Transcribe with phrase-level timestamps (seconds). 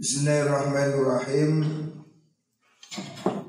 [0.00, 1.60] Bismillahirrahmanirrahim.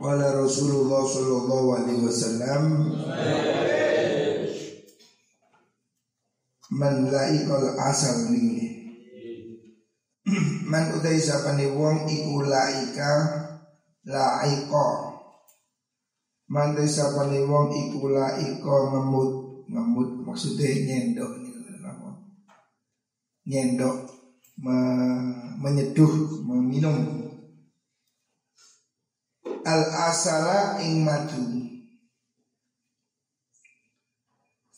[0.04, 2.64] Wala Rasulullah sallallahu alaihi wasallam
[6.75, 8.67] Man laikal asal ini
[10.67, 13.11] Man utai sapane wong iku laika
[14.11, 14.88] laika
[16.52, 19.31] Man utai sapane wong iku laika ngemut
[19.71, 20.27] Ngemut.
[20.27, 21.31] Maksudnya nyendok
[23.47, 24.20] Nyendok
[24.62, 24.78] me,
[25.57, 27.27] menyeduh meminum.
[29.62, 31.62] Al asala ing madu.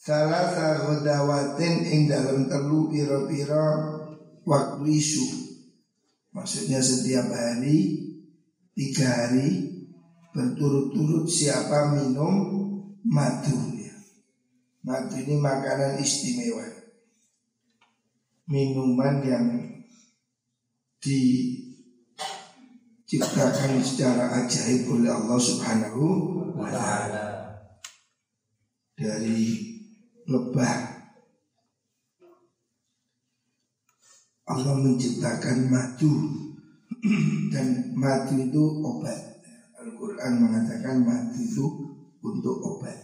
[0.03, 3.67] Salah sahodawatin ing dalam telu piro-piro
[4.43, 5.25] waktu isu.
[6.35, 8.11] Maksudnya setiap hari
[8.75, 9.71] tiga hari
[10.35, 12.35] berturut-turut siapa minum
[13.07, 13.55] madu.
[13.79, 13.95] Ya.
[14.83, 16.67] madu ini makanan istimewa.
[18.51, 19.72] Minuman yang
[21.03, 21.83] diciptakan
[23.83, 26.03] secara ajaib oleh Allah Subhanahu
[26.55, 27.43] wa taala.
[28.95, 29.67] Dari
[30.23, 30.93] lebah
[34.43, 36.13] Allah menciptakan madu
[37.51, 39.43] dan madu itu obat.
[39.83, 41.65] Al-Quran mengatakan madu itu
[42.23, 42.95] untuk obat.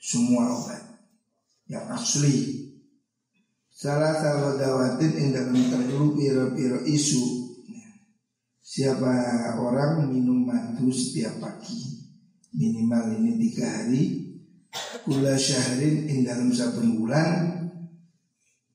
[0.00, 0.80] Semua obat
[1.68, 2.69] yang asli
[3.80, 7.48] Salah satu dawatin yang dalam terlalu piro-piro isu.
[8.60, 9.08] Siapa
[9.56, 11.96] orang minum madu setiap pagi?
[12.60, 14.36] Minimal ini tiga hari.
[15.00, 17.56] Kula syahrin ing dalam satu bulan.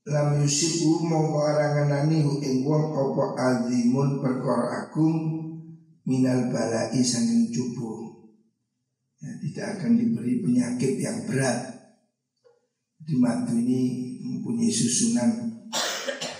[0.09, 1.37] Lam yusibu mau
[1.85, 5.21] nani ing wong opo azimun perkara agung
[6.09, 8.09] minal balai sanging cupu.
[9.21, 11.93] Ya, tidak akan diberi penyakit yang berat.
[13.05, 15.61] Di madu ini mempunyai susunan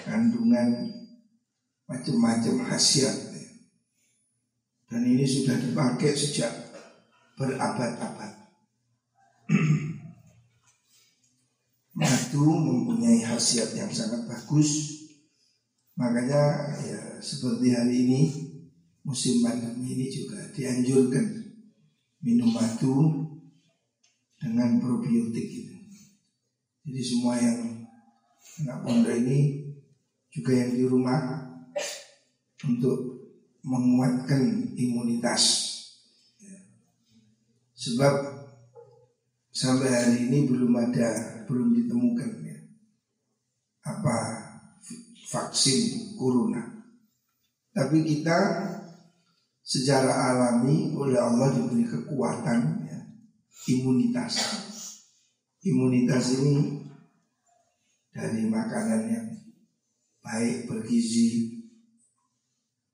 [0.05, 0.89] kandungan
[1.85, 3.35] macam-macam khasiat
[4.89, 6.49] dan ini sudah dipakai sejak
[7.35, 8.33] berabad-abad.
[11.99, 14.99] Madu mempunyai khasiat yang sangat bagus,
[15.95, 18.21] makanya ya seperti hari ini
[19.07, 21.23] musim pandemi ini juga dianjurkan
[22.19, 23.25] minum madu
[24.35, 25.74] dengan probiotik.
[26.85, 27.89] Jadi semua yang
[28.61, 29.73] anak pondok ini
[30.29, 31.19] juga yang di rumah
[32.63, 32.97] untuk
[33.65, 35.73] menguatkan imunitas.
[37.73, 38.13] Sebab
[39.49, 42.57] sampai hari ini belum ada, belum ditemukan ya,
[43.89, 44.17] apa
[45.31, 46.85] vaksin corona.
[47.75, 48.37] Tapi kita
[49.65, 52.99] secara alami oleh Allah diberi kekuatan ya,
[53.73, 54.33] imunitas.
[55.65, 56.74] Imunitas ini
[58.15, 59.27] dari makanan yang
[60.23, 61.59] baik bergizi,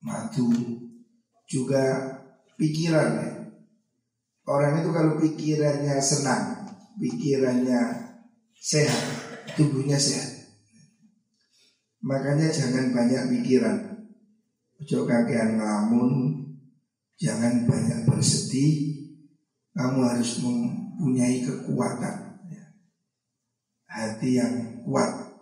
[0.02, 0.50] madu,
[1.46, 2.18] juga
[2.58, 3.30] pikiran ya.
[4.50, 6.66] Orang itu kalau pikirannya senang,
[6.98, 7.82] pikirannya
[8.58, 9.04] sehat,
[9.54, 10.42] tubuhnya sehat.
[12.02, 13.78] Makanya jangan banyak pikiran.
[14.82, 16.42] Ojo kakean ngelamun,
[17.22, 18.98] jangan banyak bersedih.
[19.78, 22.31] Kamu harus mempunyai kekuatan.
[23.92, 25.36] Hati yang kuat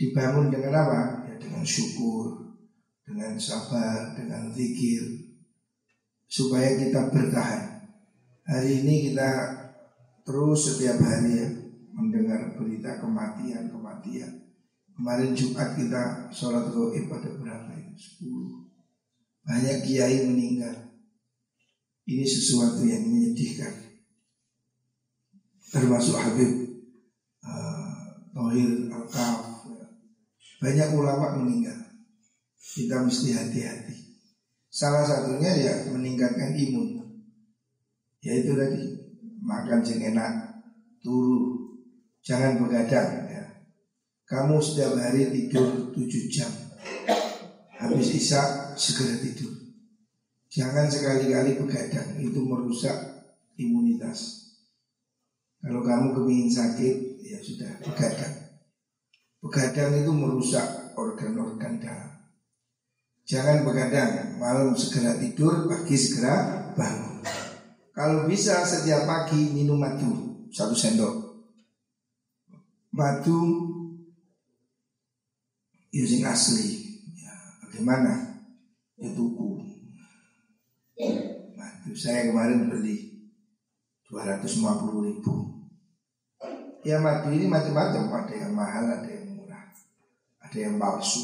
[0.00, 1.00] dibangun dengan apa?
[1.28, 2.56] Ya dengan syukur,
[3.04, 5.32] dengan sabar, dengan zikir
[6.32, 7.84] supaya kita bertahan.
[8.48, 9.30] Hari ini kita
[10.24, 11.48] terus setiap hari ya
[11.92, 14.48] mendengar berita kematian kematian.
[14.96, 17.92] Kemarin Jumat kita sholat goib pada berapa ini?
[17.96, 18.64] Sepuluh.
[19.44, 20.88] Banyak kiai meninggal.
[22.08, 23.72] Ini sesuatu yang menyedihkan.
[25.72, 26.61] Termasuk Habib
[28.32, 29.68] Tohir Al-Kaf
[30.62, 31.76] Banyak ulama meninggal.
[32.56, 33.96] Kita mesti hati-hati.
[34.72, 37.02] Salah satunya ya meningkatkan imun.
[38.24, 38.80] Yaitu tadi
[39.42, 40.32] Makan yang enak
[41.02, 41.66] Turu
[42.22, 43.44] Jangan begadang ya.
[44.22, 46.48] Kamu setiap hari tidur 7 jam.
[47.82, 49.50] Habis isya segera tidur.
[50.46, 52.94] Jangan sekali-kali begadang Itu merusak
[53.58, 54.54] imunitas.
[55.58, 58.34] Kalau kamu kepingin sakit ya sudah begadang.
[59.42, 62.10] Begadang itu merusak organ-organ dalam.
[63.22, 67.22] Jangan begadang, malam segera tidur, pagi segera bangun.
[67.94, 71.46] Kalau bisa setiap pagi minum madu satu sendok.
[72.92, 73.38] Madu
[75.94, 76.98] using asli.
[77.14, 77.32] Ya,
[77.64, 78.42] bagaimana?
[78.98, 79.64] Ya tuku.
[81.54, 83.30] Madu saya kemarin beli
[84.10, 85.61] 250 ribu
[86.82, 89.70] Ya madu ini macam-macam, ada yang mahal, ada yang murah,
[90.42, 91.22] ada yang palsu.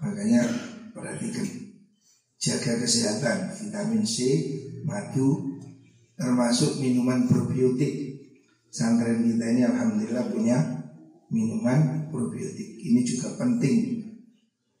[0.00, 0.40] Makanya
[0.96, 1.46] perhatikan
[2.40, 4.16] jaga kesehatan vitamin C,
[4.88, 5.60] madu,
[6.16, 8.24] termasuk minuman probiotik.
[8.72, 10.56] Santren kita ini alhamdulillah punya
[11.28, 12.80] minuman probiotik.
[12.80, 14.00] Ini juga penting.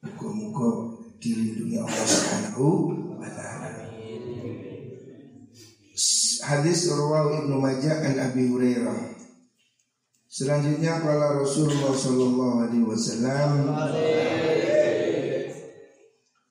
[0.00, 2.68] Muka-muka dilindungi Allah Subhanahu
[6.52, 9.16] Hadis Rawahu Ibnu Majah an Abi Hurairah.
[10.28, 13.72] Selanjutnya kala Rasulullah sallallahu alaihi wasallam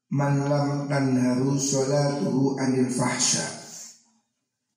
[0.09, 3.45] Man lam tanharu salatuhu anil fahsya.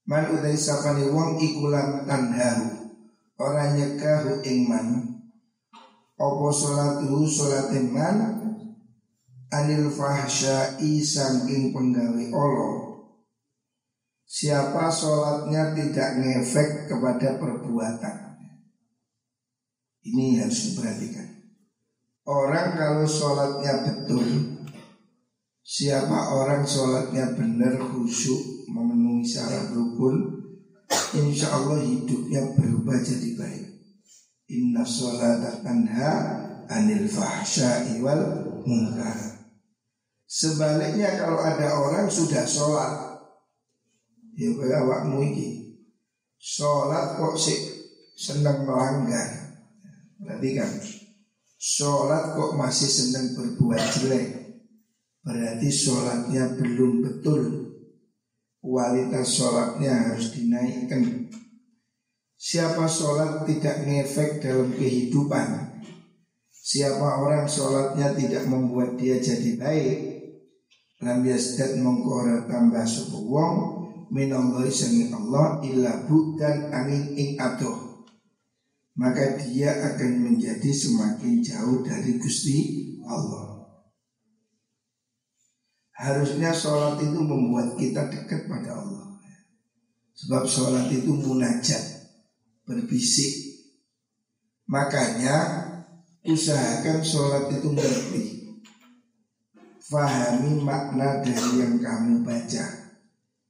[0.05, 2.93] Man udai sapani wong iku lam tanharu
[3.41, 4.89] Ora nyekahu ing man.
[6.21, 8.45] Apa salatuhu salate man?
[9.49, 12.84] Anil fahsya'i sangking penggawe Allah
[14.25, 18.17] Siapa sholatnya tidak ngefek kepada perbuatan?
[20.05, 21.29] Ini harus diperhatikan.
[22.25, 24.25] Orang kalau sholatnya betul
[25.61, 30.45] Siapa orang sholatnya benar khusyuk Memenuhi syarat rukun
[31.15, 33.67] Insya Allah hidupnya berubah jadi baik.
[34.51, 36.13] Inna sholat tanha
[36.67, 39.47] anil fahsya'i wal munkar.
[40.27, 43.14] Sebaliknya kalau ada orang sudah sholat
[44.35, 45.49] Ya kaya awakmu iki.
[46.39, 47.59] Sholat kok sih
[48.19, 49.55] senang melanggar.
[50.19, 50.71] Berarti kan
[51.59, 54.27] sholat kok masih senang berbuat jelek.
[55.25, 57.43] Berarti sholatnya belum betul.
[58.59, 61.31] Kualitas sholatnya harus dinaikkan.
[62.45, 65.81] Siapa sholat tidak ngefek dalam kehidupan
[66.53, 69.99] Siapa orang sholatnya tidak membuat dia jadi baik
[71.05, 71.25] Lam
[71.81, 76.05] mengkora tambah wong minallahi sanging Allah illa
[76.37, 77.95] dan angin ing adoh
[78.95, 82.59] maka dia akan menjadi semakin jauh dari Gusti
[83.03, 83.67] Allah.
[85.95, 89.19] Harusnya sholat itu membuat kita dekat pada Allah.
[90.15, 91.83] Sebab sholat itu munajat,
[92.67, 93.67] berbisik.
[94.71, 95.37] Makanya
[96.23, 98.25] usahakan sholat itu ngerti.
[99.85, 102.84] Fahami makna dari yang kamu baca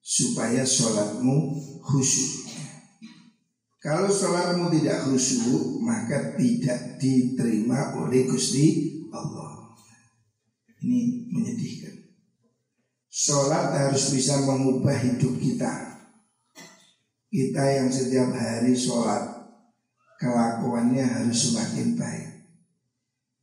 [0.04, 2.52] supaya sholatmu khusyuk.
[3.80, 9.72] Kalau sholatmu tidak khusyuk, maka tidak diterima oleh Gusti Allah.
[10.84, 11.96] Ini menyedihkan.
[13.08, 15.72] Sholat harus bisa mengubah hidup kita.
[17.32, 19.24] Kita yang setiap hari sholat,
[20.20, 22.30] kelakuannya harus semakin baik.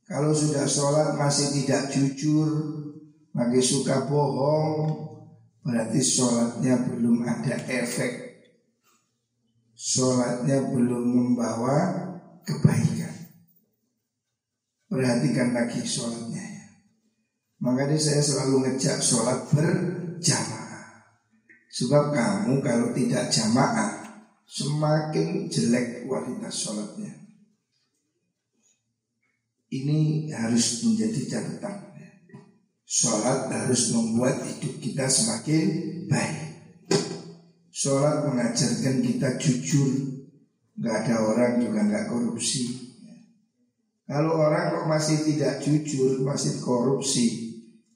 [0.06, 2.50] Kalau sudah sholat masih tidak jujur,
[3.34, 5.11] masih suka bohong,
[5.62, 8.42] Berarti sholatnya belum ada efek.
[9.78, 11.78] Sholatnya belum membawa
[12.42, 13.14] kebaikan.
[14.90, 16.66] Perhatikan lagi sholatnya ya.
[17.62, 21.06] Makanya saya selalu ngejak sholat berjamaah.
[21.72, 24.02] Sebab kamu kalau tidak jamaah
[24.52, 27.08] Semakin jelek kualitas sholatnya.
[29.72, 31.91] Ini harus menjadi catatan
[32.92, 35.64] Sholat harus membuat hidup kita semakin
[36.12, 36.36] baik.
[37.72, 40.20] Sholat mengajarkan kita jujur.
[40.76, 42.92] Gak ada orang juga gak korupsi.
[44.04, 47.52] Kalau orang kok masih tidak jujur, masih korupsi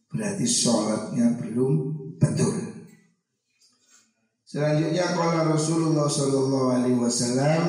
[0.08, 1.72] Berarti sholatnya belum
[2.16, 2.56] betul.
[4.48, 7.64] Selanjutnya kalau Rasulullah Shallallahu Alaihi Wasallam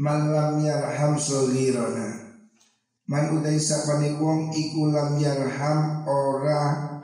[0.00, 2.19] Malam yarham solirona
[3.10, 6.94] Man utai sapani wong iku lam yarham ora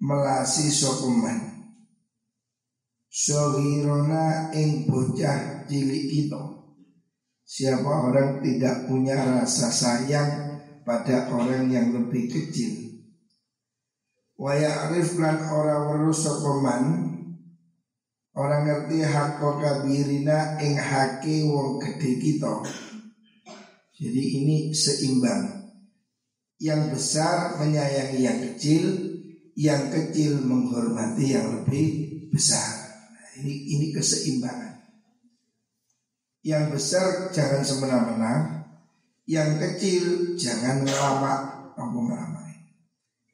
[0.00, 1.68] melasi sopeman
[3.12, 6.40] Sohirona ing bocah cilik kita.
[7.44, 10.32] Siapa orang tidak punya rasa sayang
[10.88, 13.04] pada orang yang lebih kecil?
[14.40, 17.04] Waya arif lan ora weru sopeman
[18.32, 22.87] Orang ngerti hak kabirina ing haki wong gede kita
[23.98, 25.58] jadi ini seimbang.
[26.58, 28.84] Yang besar menyayangi yang kecil,
[29.58, 31.86] yang kecil menghormati yang lebih
[32.30, 32.94] besar.
[33.10, 34.74] Nah, ini ini keseimbangan.
[36.42, 38.34] Yang besar jangan semena-mena,
[39.26, 41.34] yang kecil jangan lama.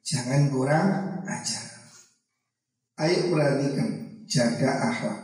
[0.05, 1.65] Jangan kurang ajar.
[3.01, 5.19] Ayo perhatikan, jaga akhlak.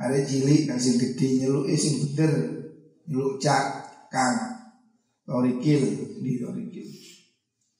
[0.00, 2.32] Ada cilik nasi gede nyeluk eh, sing bener,
[3.04, 3.64] nyeluk cak,
[4.08, 4.49] kang
[5.24, 5.82] Torikil
[6.20, 6.88] di Torikil.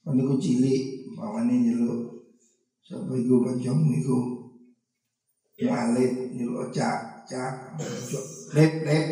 [0.01, 2.25] Kan iku cilik, pawane nyeluk.
[2.81, 4.19] Sapa iku kancamu iku?
[5.61, 7.77] Walid nyeluk cak, cak,
[8.57, 9.05] lek lek.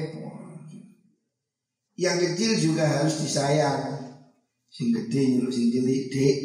[1.99, 4.09] Yang kecil juga harus disayang.
[4.69, 6.37] Sing gede nyeluk sing cilik dek.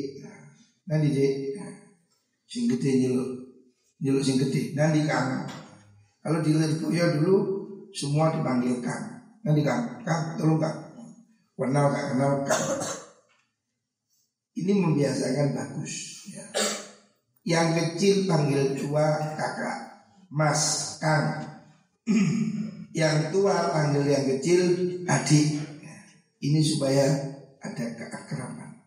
[0.85, 1.33] Nanti dek.
[2.45, 3.29] Sing gede nyeluk
[4.05, 4.77] nyeluk sing gede.
[4.77, 5.49] Nanti kang.
[6.21, 6.53] Kalau di
[6.93, 7.37] ya dulu
[7.97, 9.25] semua dipanggil kang.
[9.45, 10.84] Nanti kang, kang, tolong kang.
[11.55, 12.67] Kenal kang, kenal kang.
[14.59, 16.27] Ini membiasakan bagus.
[16.31, 16.47] Ya.
[17.45, 19.79] Yang kecil panggil tua kakak,
[20.35, 21.47] mas, kang.
[22.99, 24.63] yang tua panggil yang kecil
[25.07, 25.63] adik.
[26.43, 27.07] Ini supaya
[27.63, 28.83] ada keakraban.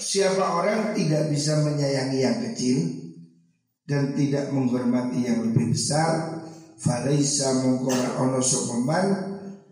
[0.00, 2.78] Siapa orang tidak bisa menyayangi yang kecil
[3.84, 6.40] dan tidak menghormati yang lebih besar,
[6.80, 9.29] falaisa mengkora ono sopeman,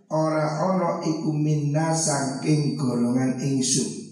[0.08, 4.08] ora ono iku minna saking golongan ingsun.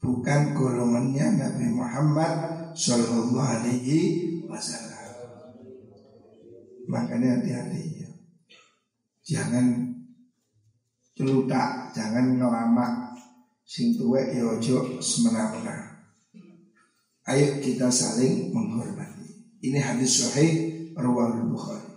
[0.00, 2.32] Bukan golongannya Nabi Muhammad
[2.72, 4.00] Sallallahu Alaihi
[4.48, 5.12] Wasallam.
[6.88, 8.10] Makanya hati-hati ya.
[9.20, 9.92] Jangan
[11.12, 13.12] celutak, jangan ngelamak
[13.68, 16.00] sing tuwek ya ojo semena-mena.
[17.28, 19.60] Ayo kita saling menghormati.
[19.60, 20.50] Ini hadis sahih
[20.96, 21.89] Rawal Bukhari.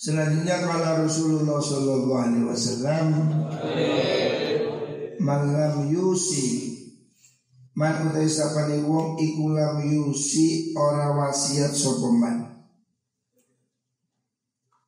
[0.00, 3.06] Selanjutnya kalau Rasulullah Shallallahu Alaihi Wasallam
[5.20, 6.72] malam yusi
[7.76, 12.48] man utai sapani wong iku lam yusi ora wasiat sopeman.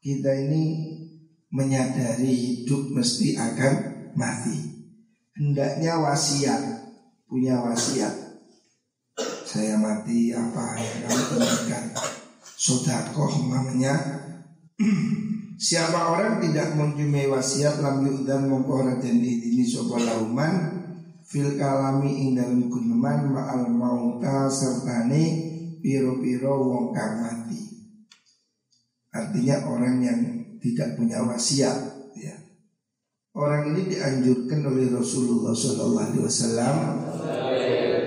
[0.01, 0.97] Kita ini
[1.53, 3.75] menyadari hidup mesti akan
[4.17, 4.57] mati.
[5.37, 6.89] Hendaknya wasiat,
[7.29, 8.17] punya wasiat.
[9.45, 11.85] Saya mati apa yang kamu temukan?
[12.57, 14.22] Sodakoh namanya.
[15.63, 20.83] Siapa orang tidak mempunyai wasiat lam dan mengkora dan ini sopa lauman
[21.23, 25.23] fil kalami ing dalam guneman ma'al mauta sertane
[25.79, 27.63] piro-piro wong kang mati.
[29.15, 30.21] Artinya orang yang
[30.59, 31.79] tidak punya wasiat
[32.19, 32.35] ya.
[33.39, 36.91] Orang ini dianjurkan oleh Rasulullah SAW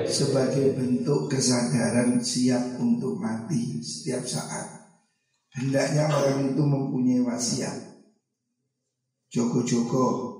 [0.05, 4.74] sebagai bentuk kesadaran siap untuk mati setiap saat.
[5.55, 7.95] Hendaknya orang itu mempunyai wasiat.
[9.31, 10.35] Joko-joko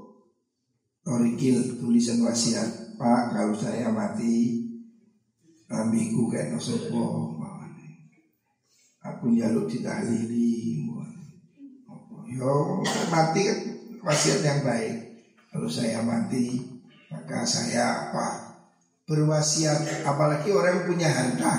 [1.06, 4.64] Torikil tulisan wasiat Pak kalau saya mati
[5.72, 7.36] Ambiku kayak nosopo
[9.06, 10.84] Aku jaluk ditahlili
[12.36, 13.60] Yo mati kan
[14.04, 14.96] wasiat yang baik.
[15.48, 16.60] Kalau saya mati
[17.08, 18.28] maka saya apa?
[19.08, 21.54] Berwasiat apalagi orang yang punya harta.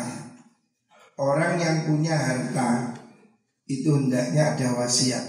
[1.17, 2.96] Orang yang punya harta
[3.67, 5.23] itu hendaknya ada wasiat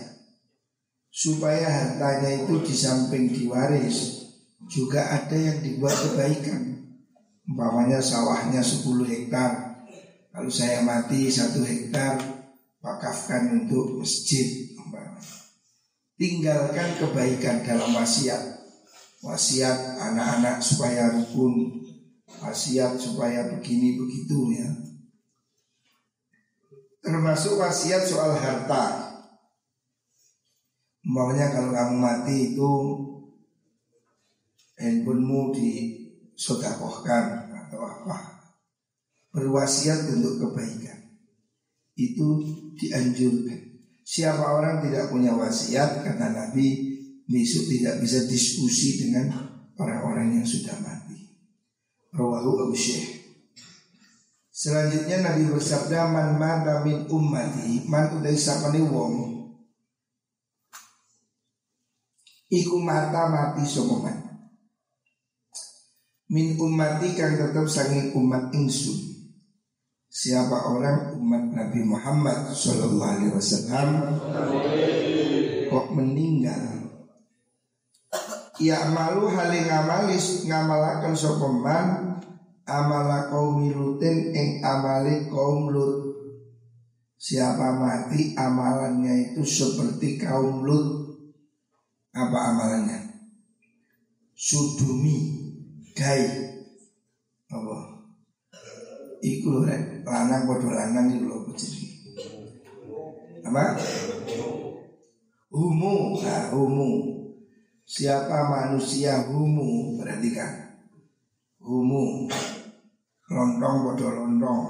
[1.09, 4.29] supaya hartanya itu di samping diwaris
[4.69, 6.77] juga ada yang dibuat kebaikan.
[7.47, 9.81] Umpamanya sawahnya 10 hektar.
[10.29, 12.19] Kalau saya mati satu hektar
[12.83, 14.67] wakafkan untuk masjid
[16.17, 18.57] tinggalkan kebaikan dalam wasiat.
[19.21, 21.81] Wasiat anak-anak supaya rukun,
[22.41, 24.69] wasiat supaya begini begitu ya.
[27.07, 29.15] Termasuk wasiat soal harta.
[31.07, 32.71] Maunya kalau kamu mati itu
[34.75, 38.43] handphonemu disodakohkan atau apa.
[39.31, 41.15] Berwasiat untuk kebaikan.
[41.95, 42.43] Itu
[42.75, 43.79] dianjurkan.
[44.03, 46.67] Siapa orang tidak punya wasiat kata Nabi
[47.23, 49.31] besok tidak bisa diskusi dengan
[49.79, 51.23] orang-orang yang sudah mati.
[52.11, 53.16] Rawahu Abu Syekh.
[54.57, 59.37] Selanjutnya Nabi bersabda man mata min ummati man udai sapani wong
[62.49, 64.17] iku mata mati somoman
[66.33, 68.97] min ummati kang tetap sangi umat insun
[70.09, 73.89] siapa orang umat Nabi Muhammad Shallallahu Alaihi Wasallam
[75.69, 76.63] kok meninggal?
[78.57, 82.06] Ya malu haling ngamalis ngamalakan sopeman
[82.67, 86.03] amala kaum lutin ing amali kaum lut
[87.17, 91.17] Siapa mati amalannya itu seperti kaum lut
[92.13, 92.99] Apa amalannya?
[94.35, 95.15] Sudumi
[95.95, 96.21] Gai
[97.49, 97.97] Apa?
[99.17, 101.37] Iku lho rek, lanang padha lanang iku lho.
[103.49, 103.73] Apa?
[105.49, 106.91] Humu, nah, humu.
[107.81, 110.67] Siapa manusia humu berarti kan
[111.67, 112.27] humu
[113.27, 114.61] lontong bodoh lontong.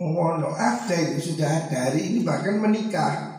[0.00, 3.38] Ngono ada itu sudah ada hari ini bahkan menikah.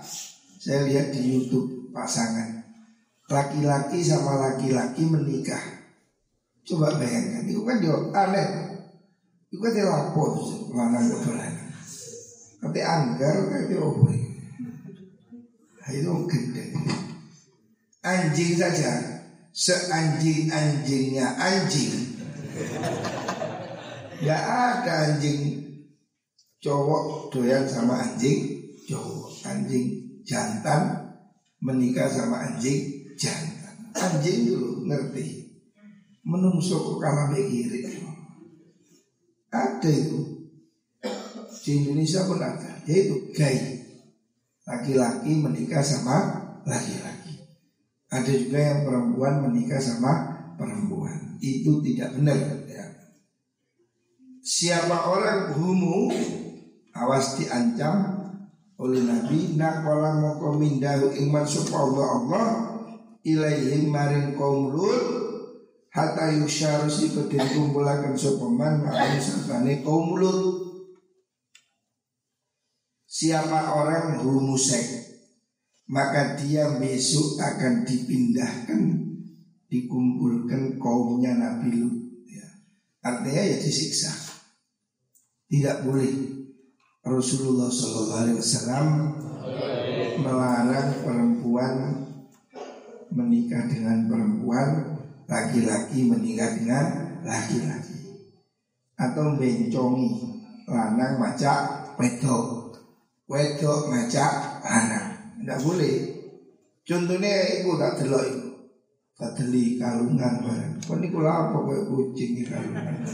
[0.61, 2.61] Saya lihat di YouTube pasangan
[3.25, 5.81] laki-laki sama laki-laki menikah
[6.61, 8.47] Coba bayangkan, itu kan dia aneh.
[9.49, 10.37] Itu kan dia lapor,
[10.69, 11.53] mana kebetulan.
[12.61, 14.11] Tapi anggar kan apa
[15.81, 16.63] Nah, itu gede.
[18.05, 19.17] Anjing saja
[19.51, 22.10] Seanjing-anjingnya anjing
[24.21, 25.59] Gak ada anjing.
[26.61, 29.85] Cowok doyan sama anjing cowok Anjing
[30.21, 31.09] jantan
[31.63, 33.75] menikah sama anjing jantan.
[33.97, 35.49] Anjing dulu ngerti?
[36.21, 37.81] Menungso kok kalah kiri.
[39.51, 40.19] Ada itu.
[41.61, 42.71] Di Indonesia pun ada.
[42.85, 43.81] Yaitu gay.
[44.63, 46.17] Laki-laki menikah sama
[46.63, 47.41] laki-laki.
[48.13, 50.30] Ada juga yang perempuan menikah sama
[50.61, 51.41] perempuan.
[51.41, 52.37] Itu tidak benar
[52.69, 52.85] ya.
[54.45, 56.13] Siapa orang humu
[56.93, 58.21] awas diancam
[58.77, 62.47] oleh Nabi nakola moko mindahu iman Allah Allah
[63.21, 65.01] ilaihim maring kaum lut
[65.93, 70.69] hatta yusyaru si kedin kumpulakan sopaman makan sertane kaum lut
[73.11, 74.87] Siapa orang humusek
[75.91, 79.10] maka dia besok akan dipindahkan
[79.71, 81.95] dikumpulkan kaumnya Nabi Lut
[82.27, 82.43] ya.
[83.07, 84.11] artinya ya disiksa
[85.47, 86.11] tidak boleh
[87.07, 88.87] Rasulullah Shallallahu Alaihi Wasallam
[90.21, 91.75] melarang perempuan
[93.15, 94.69] menikah dengan perempuan
[95.25, 96.85] laki-laki menikah dengan
[97.23, 98.27] laki-laki
[98.99, 100.35] atau bencongi
[100.67, 102.75] lanang macak wedok
[103.25, 105.11] wedok macak anak
[105.41, 105.95] tidak boleh.
[106.85, 108.40] Contohnya ibu tak ibu.
[109.21, 110.81] Tak deli kalungan barang.
[110.81, 113.05] Kau ini kula apa kayak kucing kalungan.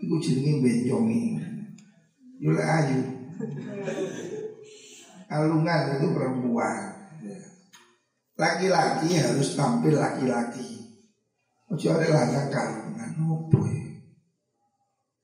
[0.00, 1.36] Iku jenenge bencongi.
[2.40, 3.00] Yule ayu.
[5.28, 6.80] Kalungan itu perempuan.
[8.40, 10.80] Laki-laki harus tampil laki-laki.
[11.68, 13.10] Ojo ada lanang kalungan.
[13.28, 13.68] Opo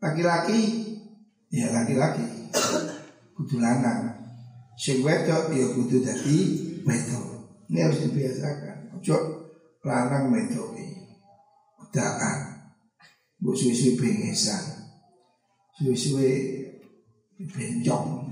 [0.04, 0.60] Laki-laki
[1.48, 2.52] ya laki-laki.
[3.32, 4.20] Kudu lanang.
[4.76, 6.38] Sing wedok ya kudu dadi
[6.84, 7.26] wedok.
[7.72, 8.77] Ini harus dibiasakan.
[8.98, 9.18] Ojo
[9.86, 10.86] lanang iki.
[11.78, 12.38] Udaan.
[13.38, 14.90] Mbok suwe-suwe bengesan.
[15.78, 16.30] Suwe-suwe
[17.38, 18.26] bencong.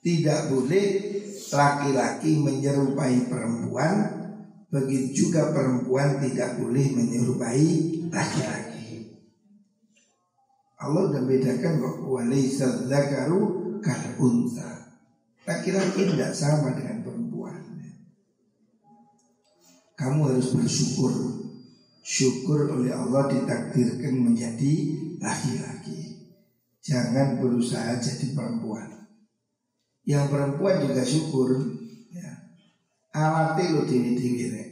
[0.00, 0.86] Tidak boleh
[1.52, 4.24] laki-laki menyerupai perempuan
[4.66, 7.66] Begitu juga perempuan tidak boleh menyerupai
[8.10, 8.66] laki-laki
[10.76, 13.40] Allah sudah bedakan kok Walaysa zakaru
[13.80, 14.92] kal unta.
[15.48, 17.25] Laki-laki tidak sama dengan perempuan.
[19.96, 21.12] Kamu harus bersyukur.
[22.06, 24.72] Syukur oleh Allah ditakdirkan menjadi
[25.18, 26.30] laki-laki.
[26.84, 29.08] Jangan berusaha jadi perempuan.
[30.06, 31.48] Yang perempuan juga syukur.
[32.14, 32.30] Ya.
[33.16, 34.64] Alati lo dewi-dewi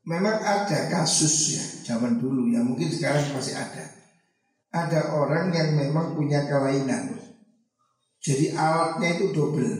[0.00, 3.84] Memang ada kasus ya zaman dulu ya mungkin sekarang masih ada.
[4.74, 7.20] Ada orang yang memang punya kelainan
[8.20, 9.76] jadi alatnya itu double.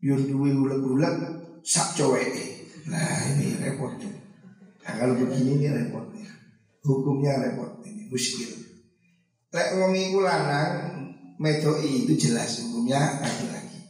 [0.00, 1.16] Yang duwe ulet-ulet
[1.60, 2.55] sak cowek.
[2.86, 4.12] Nah ini repotnya.
[4.86, 6.30] Nah kalau begini ini repotnya.
[6.86, 8.50] Hukumnya repot ini muskil.
[9.50, 10.72] Lek wong iku lanang
[11.38, 13.80] metoi itu jelas hukumnya laki-laki.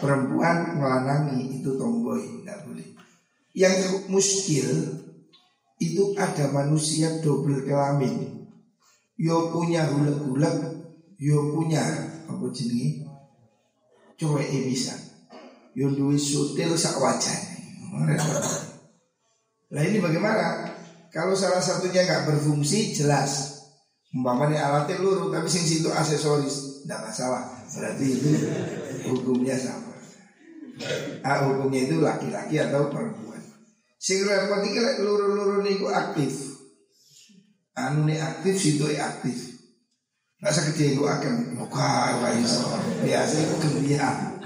[0.00, 2.88] Perempuan melanangi itu tomboy, tidak boleh.
[3.54, 4.68] Yang muskil
[5.80, 8.46] itu ada manusia double kelamin.
[9.20, 10.56] Yo punya hulek-hulek,
[11.20, 11.84] yo punya
[12.24, 13.10] apa jenenge
[14.20, 14.92] e bisa
[15.72, 17.49] yo duwe sutil sak wajah
[19.70, 20.70] Nah ini bagaimana?
[21.10, 23.58] Kalau salah satunya nggak berfungsi jelas
[24.14, 28.30] Umpamanya alatnya luruh tapi sing situ aksesoris tidak masalah Berarti itu
[29.10, 29.90] hukumnya sama
[31.26, 33.42] ah, Hukumnya itu laki-laki atau perempuan
[33.98, 36.62] Sing repot iki luruh-luruh niku aktif
[37.74, 39.50] Anu nih aktif situ aktif
[40.40, 42.16] Rasa gede itu akan muka.
[43.04, 44.40] Biasa itu gembira.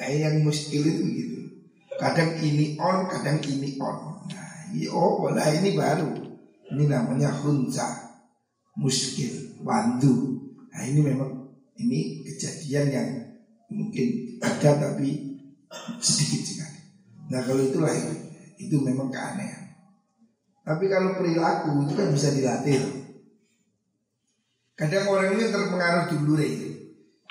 [0.00, 1.25] Eh yang muskil itu gitu.
[1.96, 4.20] Kadang ini on, kadang ini on.
[4.28, 6.12] Nah, ini oh, lah ini baru.
[6.66, 7.86] Ini namanya hunza,
[8.76, 10.36] muskil, wandu.
[10.74, 11.30] Nah ini memang
[11.78, 13.08] ini kejadian yang
[13.72, 15.40] mungkin ada tapi
[16.02, 16.80] sedikit sekali.
[17.32, 18.14] Nah kalau itulah itu,
[18.60, 19.78] itu memang keanehan.
[20.66, 22.82] Tapi kalau perilaku itu kan bisa dilatih.
[24.76, 26.65] Kadang orang ini terpengaruh dulu deh.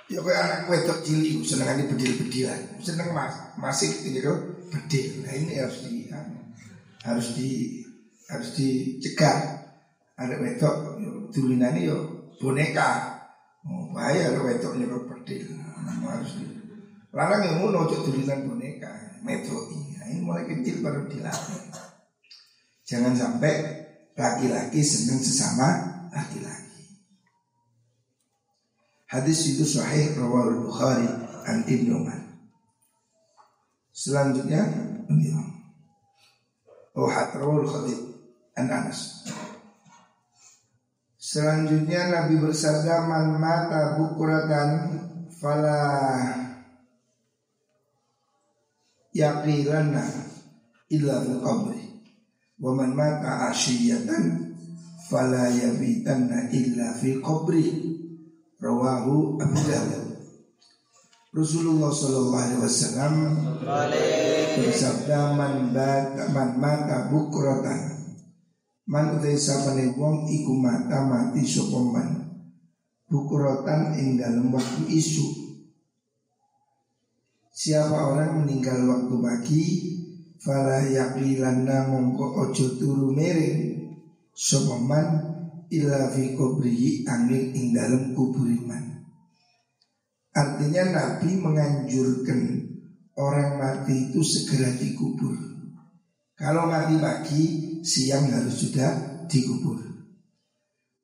[0.05, 4.37] Ya kayak anak wedok cilik seneng ini bedil-bedilan, seneng mas masih ini kok
[4.69, 5.25] bedil.
[5.25, 6.53] Nah ini harus di anu,
[7.01, 7.81] harus di
[8.29, 9.65] harus dicegah.
[10.15, 11.01] Ada wedok
[11.33, 13.17] ini yo boneka.
[13.65, 15.57] Oh, bahaya ada wedok nyokok bedil.
[15.57, 16.45] Nah, harus di
[17.15, 18.91] Larang yang mau nojok tulinan boneka,
[19.23, 19.71] metode.
[19.95, 21.63] Nah, ini mulai kecil baru dilatih.
[22.83, 23.53] Jangan sampai
[24.19, 26.64] laki-laki seneng sesama laki-laki.
[29.05, 31.05] Hadis itu sahih rawal Bukhari
[31.45, 32.25] an Ibnu Umar.
[33.93, 34.65] Selanjutnya
[36.95, 38.01] Oh Hatrawul Khatib
[38.57, 39.29] An Anas.
[41.21, 44.69] Selanjutnya Nabi bersabda Man mata bukuratan
[45.37, 45.83] Fala
[49.13, 50.05] Yaqilana
[50.89, 51.81] Illa fil qabri.
[52.57, 54.55] Wa man mata asyiyatan
[55.05, 57.94] Fala yabitanna illa fil qabri
[58.55, 60.05] Rawahu Abu Dawud.
[61.35, 63.13] Rasulullah Shallallahu Alaihi Wasallam
[64.55, 68.07] bersabda man bata man mata bukrotan
[68.87, 72.39] man utai sapane wong iku mata mati sopoman
[73.11, 75.43] bukrotan ing dalam waktu isu.
[77.51, 79.63] Siapa orang meninggal waktu pagi
[80.39, 83.75] fala yaqilanna mongko ojo turu mereng
[84.31, 85.34] sopoman
[85.81, 88.95] illa fi kubrihi angin ing dalam kuburiman
[90.35, 92.39] Artinya Nabi menganjurkan
[93.15, 95.31] orang mati itu segera dikubur.
[96.35, 97.43] Kalau mati pagi,
[97.79, 99.79] siang harus sudah dikubur.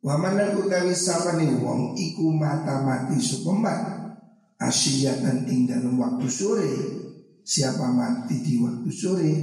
[0.03, 4.11] Wamanan utawi sapane wong iku mata mati supemat
[4.59, 6.73] asyiyatan ing dalam waktu sore.
[7.41, 9.33] Siapa mati di waktu sore,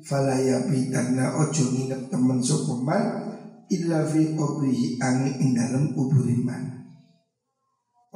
[0.00, 3.25] falaya bitanna ojo nginep temen supemat
[3.70, 6.76] illa fi qabrihi angin ing dalam kuburiman.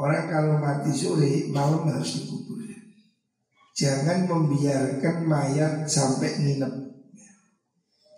[0.01, 2.61] Orang kalau mati sore malam harus dikubur.
[3.77, 6.75] Jangan membiarkan mayat sampai nginep.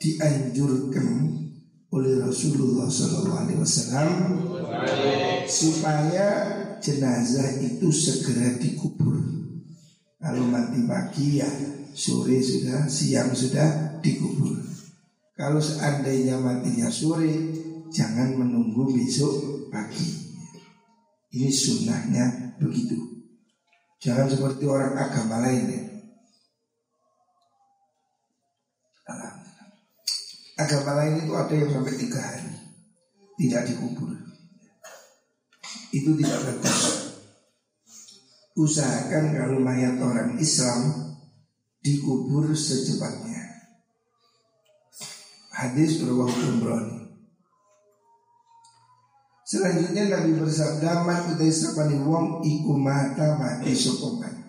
[0.02, 1.38] Dianjurkan
[1.94, 3.46] oleh Rasulullah SAW
[5.46, 6.26] supaya
[6.82, 9.22] jenazah itu segera dikubur.
[10.18, 11.50] Kalau mati pagi ya
[11.94, 14.71] sore sudah, siang sudah dikubur.
[15.32, 17.32] Kalau seandainya matinya sore,
[17.88, 20.32] jangan menunggu besok pagi.
[21.32, 23.24] Ini sunnahnya begitu.
[24.02, 25.82] Jangan seperti orang agama lain ya.
[30.62, 32.52] Agama lain itu ada yang sampai tiga hari
[33.42, 34.14] tidak dikubur.
[35.92, 36.78] Itu tidak bagus.
[38.52, 41.12] Usahakan kalau mayat orang Islam
[41.80, 43.41] dikubur secepatnya.
[45.62, 46.98] Hadis berwaktu Umrani.
[49.46, 54.42] Selanjutnya Nabi bersabda man utai sapani wong iku mata mati sokoman.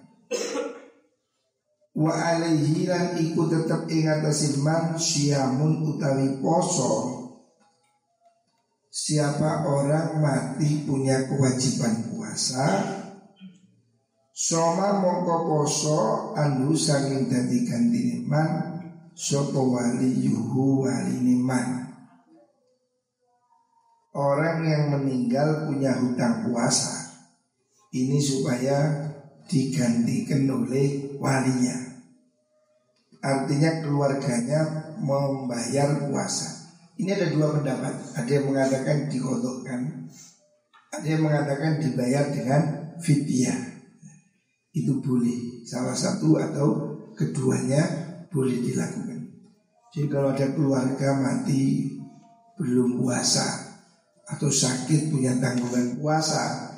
[1.94, 7.22] Wa alaihi lan iku tetep ing atase man siamun utawi poso.
[8.90, 12.66] Siapa orang mati punya kewajiban puasa
[14.34, 15.98] Soma mongko poso
[16.34, 18.73] anu saking dadi gantine man
[19.14, 21.94] sapa wali yuhu wali man
[24.14, 27.04] orang yang meninggal punya hutang puasa
[27.94, 29.06] ini supaya
[29.46, 31.78] digantikan oleh walinya.
[33.24, 36.74] Artinya keluarganya membayar puasa.
[36.98, 37.94] Ini ada dua pendapat.
[38.18, 40.10] Ada yang mengatakan dikodokkan,
[40.90, 42.62] ada yang mengatakan dibayar dengan
[43.00, 43.62] fidyah.
[44.74, 45.64] Itu boleh.
[45.64, 46.68] Salah satu atau
[47.14, 48.03] keduanya
[48.34, 49.30] boleh dilakukan.
[49.94, 51.94] Jadi kalau ada keluarga mati
[52.58, 53.46] belum puasa
[54.26, 56.74] atau sakit punya tanggungan puasa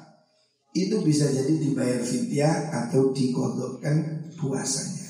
[0.76, 5.08] itu bisa jadi dibayar fidyah atau dikodokkan puasanya.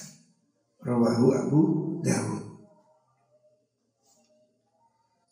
[0.85, 1.61] Rawahu Abu
[2.05, 2.45] Dawud.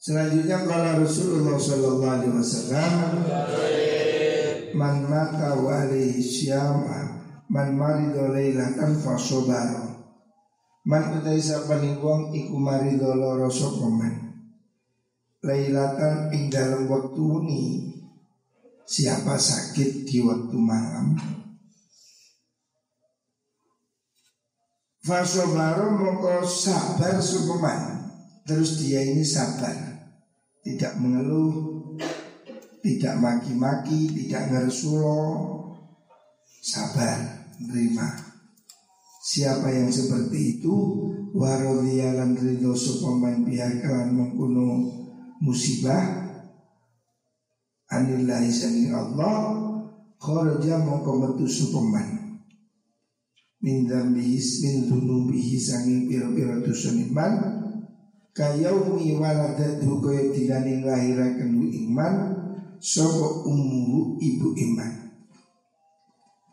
[0.01, 2.93] Selanjutnya kalau Rasulullah Shallallahu Alaihi Wasallam
[4.73, 7.77] man mata wa alaihi syama man
[8.97, 9.92] fasobaro
[10.83, 14.35] man utai sapani wong iku marido loro sokoman
[15.43, 17.63] Lailatan ing dalam waktu ini
[18.83, 21.15] Siapa sakit di waktu malam?
[25.03, 28.11] Fasobaro moko sabar supeman.
[28.43, 30.03] Terus dia ini sabar.
[30.63, 31.95] Tidak mengeluh
[32.79, 35.19] Tidak maki-maki Tidak ngersulo
[36.63, 38.32] Sabar Menerima
[39.23, 40.75] Siapa yang seperti itu?
[41.31, 42.75] Warodhiyalan ridho
[43.47, 44.67] pihak kalan mengkuno
[45.39, 46.03] musibah?
[47.87, 49.63] Anillahi sanging Allah.
[50.19, 52.23] Kharaja mongko metu supeman
[53.63, 57.33] min dzambihis min dzunubihi sanging pira-pira dosa iman
[58.35, 62.15] kayaumi waladatu kaya dilani lahiraken iman
[62.83, 65.02] sapa umuru ibu iman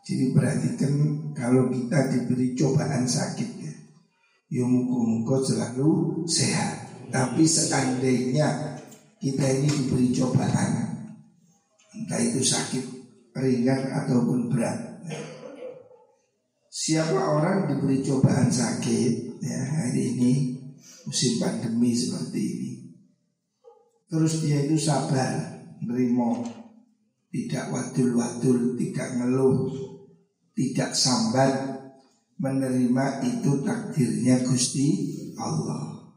[0.01, 0.93] jadi perhatikan
[1.37, 3.73] kalau kita diberi cobaan sakit ya,
[4.49, 6.89] ya muka-muka selalu sehat.
[7.11, 8.79] Tapi seandainya
[9.21, 10.89] kita ini diberi cobaan
[11.91, 12.83] entah itu sakit
[13.35, 14.91] ringan ataupun berat
[16.71, 20.55] Siapa orang diberi cobaan sakit ya hari ini
[21.03, 22.71] musim pandemi seperti ini.
[24.07, 26.47] Terus dia itu sabar, nerimo,
[27.27, 29.67] tidak wadul-wadul, tidak ngeluh,
[30.57, 31.53] tidak sambat,
[32.41, 34.87] menerima itu takdirnya Gusti
[35.37, 36.13] Allah.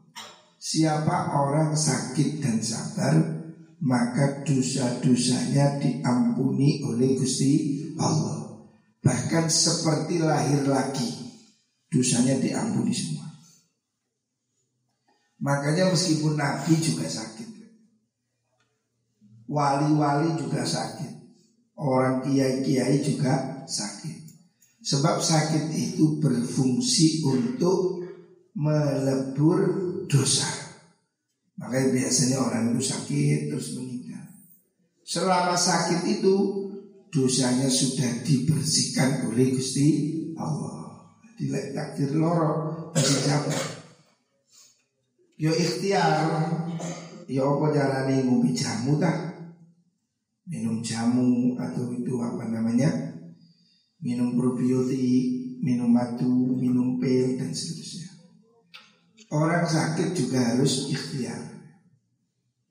[0.57, 3.15] Siapa orang sakit dan sabar,
[3.85, 7.53] maka dosa-dosanya diampuni oleh Gusti
[8.01, 8.45] Allah.
[9.05, 11.05] Bahkan seperti lahir lagi
[11.93, 13.29] Dosanya diampuni semua
[15.37, 17.45] Makanya meskipun Nabi juga sakit
[19.45, 21.13] Wali-wali juga sakit
[21.77, 24.24] Orang kiai-kiai juga sakit
[24.85, 28.05] Sebab sakit itu berfungsi untuk
[28.53, 29.59] melebur
[30.05, 30.47] dosa
[31.57, 34.23] Makanya biasanya orang itu sakit terus meninggal
[35.01, 36.65] Selama sakit itu
[37.15, 41.07] dosanya sudah dibersihkan oleh Gusti Allah.
[41.39, 43.63] Dilek takdir loro bisa capek.
[45.39, 46.31] Yo ikhtiar,
[47.27, 49.35] yo apa carane ngopi jamu tak?
[50.47, 53.14] Minum jamu atau itu apa namanya?
[54.05, 58.05] Minum probiotik, minum madu, minum pil dan seterusnya.
[59.33, 61.41] Orang sakit juga harus ikhtiar.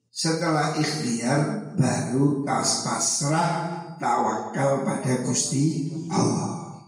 [0.07, 3.51] Setelah ikhtiar baru tas pasrah
[3.99, 6.79] tawakal pada Gusti Allah.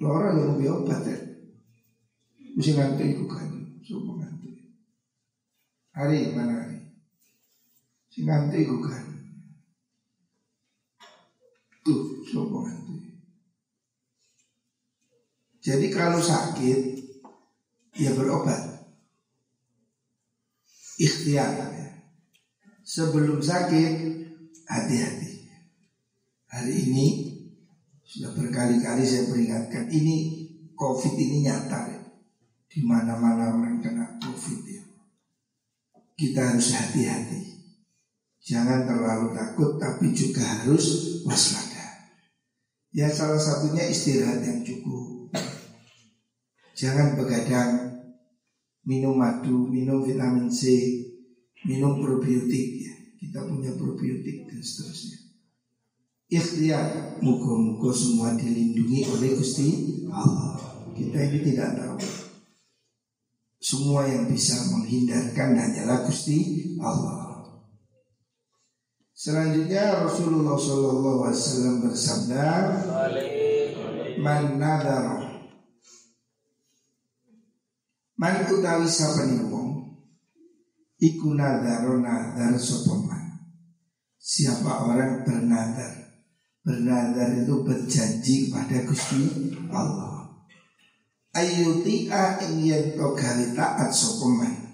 [0.00, 1.18] Lora yang mau obat ya.
[2.56, 3.48] Mesti ngantuk itu kan,
[3.80, 4.56] semua ngantuk.
[5.94, 6.78] Hari mana hari?
[8.12, 9.04] Si ngantuk itu kan.
[11.86, 12.91] Tuh, semua ngantuk.
[15.62, 16.78] Jadi kalau sakit,
[17.94, 18.82] ya berobat.
[20.98, 21.88] Ikhtiar ya.
[22.82, 23.94] Sebelum sakit,
[24.66, 25.46] hati-hati.
[26.50, 27.06] Hari ini
[28.02, 30.44] sudah berkali-kali saya peringatkan ini
[30.74, 32.00] COVID ini nyata ya.
[32.66, 34.82] Di mana-mana orang kena COVID ya.
[36.18, 37.40] Kita harus hati-hati.
[38.42, 42.10] Jangan terlalu takut tapi juga harus waspada.
[42.90, 45.11] Ya salah satunya istirahat yang cukup.
[46.82, 48.02] Jangan begadang,
[48.82, 50.66] minum madu, minum vitamin C,
[51.62, 52.82] minum probiotik.
[52.82, 52.94] Ya.
[53.22, 55.18] Kita punya probiotik dan seterusnya.
[56.26, 56.86] Ikhtiar.
[57.22, 60.58] Muka-muka semua dilindungi oleh Gusti Allah.
[60.90, 62.02] Kita ini tidak tahu.
[63.62, 67.46] Semua yang bisa menghindarkan hanyalah Gusti Allah.
[69.14, 72.50] Selanjutnya Rasulullah SAW bersabda
[74.18, 75.31] man nadar
[78.22, 79.98] man utawi sapani wong
[81.02, 83.42] iku nadaro nadar sopaman
[84.22, 86.02] siapa orang bernadar
[86.62, 89.18] Bernadar itu berjanji kepada Gusti
[89.74, 90.30] Allah.
[91.34, 94.70] Ayuti'a ing yen to gawe taat sopeman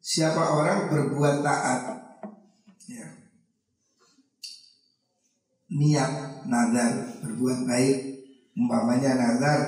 [0.00, 1.82] Siapa orang berbuat taat?
[2.88, 3.12] Ya.
[5.68, 6.12] Niat
[6.48, 8.21] nadar berbuat baik
[8.52, 9.60] Umpamanya nadar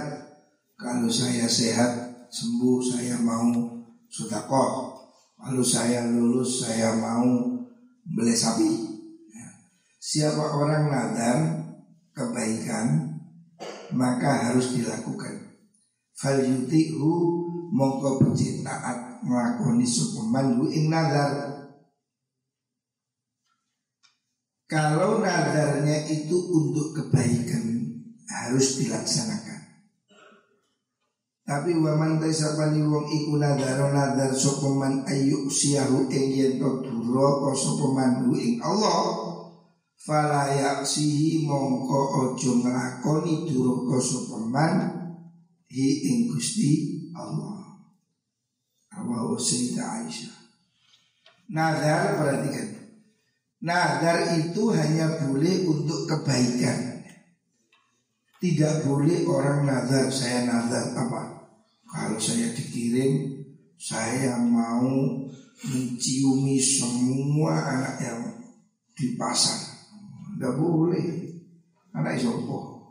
[0.77, 3.49] Kalau saya sehat sembuh saya mau
[4.11, 4.95] sudakoh
[5.41, 7.55] Kalau saya lulus saya mau
[8.05, 8.69] beli sapi.
[9.33, 9.49] Ya.
[9.97, 11.39] Siapa orang nadar
[12.13, 13.17] kebaikan
[13.95, 15.55] maka harus dilakukan.
[16.15, 17.13] Fal yuti'hu
[17.75, 18.23] mongko
[18.65, 21.53] taat nglakoni sukuman hu ing nadar.
[24.65, 27.84] Kalau nadarnya itu untuk kebaikan
[28.29, 29.61] harus dilaksanakan.
[31.45, 38.65] Tapi waman taisapani wong iku nadaro nadar sopeman ayu siyahu ing to duraka sopeman ing
[38.65, 39.29] Allah
[40.01, 42.01] fala yaksihi mongko
[42.33, 44.75] ojo nglakoni duraka sopeman
[45.69, 47.83] hi ing Gusti Allah.
[48.95, 50.37] Rawahu Sayyidah Aisyah.
[51.51, 52.69] Nadar perhatikan.
[53.59, 56.94] Nadar itu hanya boleh untuk kebaikan.
[58.45, 61.49] Tidak boleh orang nazar saya nazar apa?
[61.89, 63.41] Kalau saya dikirim,
[63.81, 64.85] saya mau
[65.65, 68.21] menciumi semua anak yang
[68.93, 69.89] di pasar.
[70.37, 71.25] Tidak boleh.
[71.97, 72.85] Anak isopo.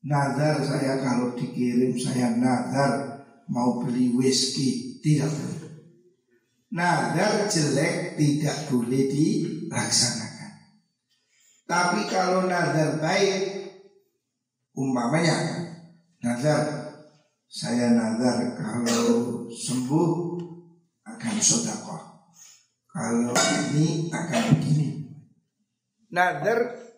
[0.00, 3.20] Nazar saya kalau dikirim saya nazar
[3.52, 5.76] mau beli whisky tidak boleh.
[6.72, 10.52] Nazar jelek tidak boleh dilaksanakan.
[11.68, 13.57] Tapi kalau nazar baik,
[14.78, 15.34] umpamanya
[16.22, 16.94] nazar
[17.50, 20.12] saya nazar kalau sembuh
[21.02, 22.02] akan sodakoh.
[22.88, 23.34] Kalau
[23.72, 24.88] ini akan begini.
[26.14, 26.88] Nadar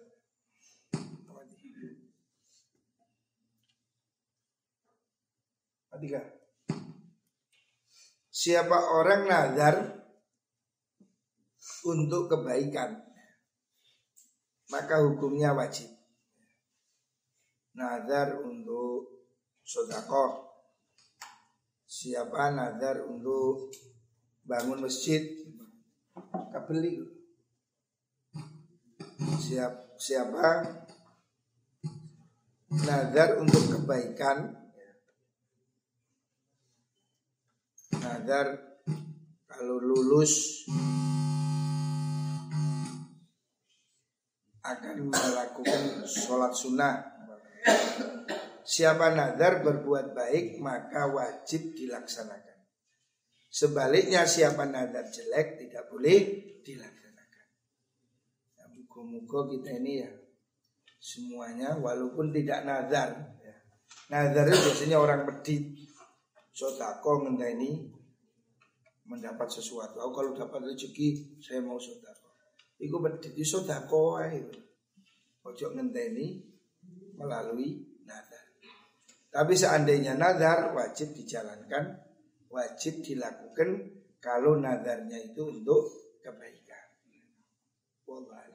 [6.00, 6.24] Tiga.
[8.32, 9.76] Siapa orang nazar
[11.84, 13.04] untuk kebaikan
[14.72, 15.99] maka hukumnya wajib.
[17.74, 19.22] Nazar untuk
[19.62, 20.50] sodakoh
[21.90, 23.74] Siapa nazar untuk
[24.46, 25.26] bangun masjid?
[26.54, 27.02] Kabeli.
[29.18, 30.70] Siap, Siapa?
[32.86, 34.54] Nazar untuk kebaikan.
[37.98, 38.54] Nazar
[39.50, 40.62] kalau lulus
[44.62, 47.09] akan melakukan sholat sunnah.
[48.70, 52.58] Siapa nazar berbuat baik maka wajib dilaksanakan.
[53.50, 56.18] Sebaliknya siapa nazar jelek tidak boleh
[56.62, 57.46] dilaksanakan.
[58.54, 60.10] Ya, muka-muka kita ini ya
[61.00, 63.40] semuanya walaupun tidak nazar.
[63.42, 63.56] Ya.
[64.12, 65.90] Nazar itu biasanya orang medit
[66.54, 67.90] sodako ini
[69.08, 69.98] mendapat sesuatu.
[69.98, 72.30] Aku kalau dapat rezeki saya mau sodako.
[72.78, 74.20] Iku berdiri sodako
[75.40, 76.49] Ojo ngenteni
[77.20, 78.44] melalui nadar.
[79.30, 82.00] Tapi seandainya nadar wajib dijalankan,
[82.50, 86.88] wajib dilakukan kalau nadarnya itu untuk kebaikan.
[88.08, 88.49] Wallah